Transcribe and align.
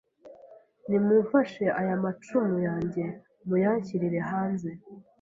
nimumfashe 0.89 1.65
aya 1.79 1.95
macumu 2.03 2.57
yanjye 2.67 3.03
muyanshyirire 3.47 4.19
hanze 4.29 4.69